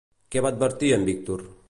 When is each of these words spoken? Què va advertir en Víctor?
Què 0.35 0.41
va 0.45 0.51
advertir 0.53 0.91
en 0.97 1.07
Víctor? 1.11 1.45